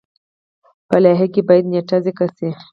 [0.87, 2.49] په لایحه کې باید نیټه ذکر شي.